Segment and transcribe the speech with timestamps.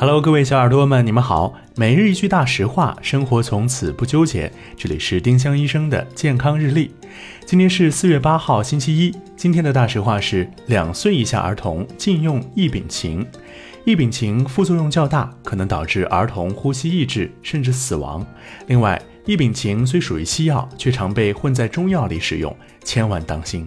[0.00, 1.52] Hello，各位小耳朵们，你们好。
[1.74, 4.48] 每日一句大实话，生活从此不纠结。
[4.76, 6.92] 这里是丁香医生的健康日历。
[7.44, 9.12] 今天是四月八号，星期一。
[9.36, 13.26] 今天的大实话是：两岁以下儿童禁用异丙嗪。
[13.84, 18.24] 异丙嗪副作用较大，可能导致儿童呼吸抑制甚至死亡。
[18.68, 23.66] 另外，异丙嗪虽属于西药，却常被混在中药里使用，千万当心。